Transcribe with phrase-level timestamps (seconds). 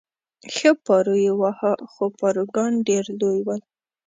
[0.53, 3.61] ښه پارو یې واهه، خو پاروګان ډېر لوی ول.